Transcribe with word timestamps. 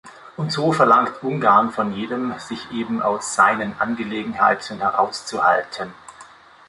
Und 0.35 0.51
so 0.51 0.71
verlangt 0.71 1.21
Ungarn 1.21 1.69
von 1.71 1.93
jedem, 1.93 2.33
sich 2.39 2.71
eben 2.71 3.03
aus 3.03 3.35
seinen 3.35 3.79
Angelegenheiten 3.79 4.79
herauszuhalten. 4.79 5.93